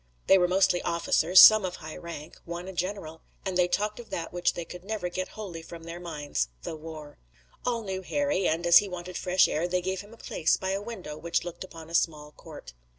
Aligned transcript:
They 0.25 0.39
were 0.39 0.47
mostly 0.47 0.81
officers, 0.81 1.39
some 1.39 1.63
of 1.63 1.75
high 1.75 1.95
rank, 1.97 2.39
one 2.43 2.67
a 2.67 2.73
general, 2.73 3.21
and 3.45 3.55
they 3.55 3.67
talked 3.67 3.99
of 3.99 4.09
that 4.09 4.33
which 4.33 4.55
they 4.55 4.65
could 4.65 4.83
never 4.83 5.09
get 5.09 5.27
wholly 5.37 5.61
from 5.61 5.83
their 5.83 5.99
minds, 5.99 6.49
the 6.63 6.75
war. 6.75 7.19
All 7.67 7.83
knew 7.83 8.01
Harry, 8.01 8.47
and, 8.47 8.65
as 8.65 8.79
he 8.79 8.89
wanted 8.89 9.15
fresh 9.15 9.47
air, 9.47 9.67
they 9.67 9.79
gave 9.83 10.01
him 10.01 10.11
a 10.15 10.17
place 10.17 10.57
by 10.57 10.71
a 10.71 10.81
window 10.81 11.19
which 11.19 11.43
looked 11.43 11.63
upon 11.63 11.87
a 11.87 11.93
small 11.93 12.31
court. 12.31 12.73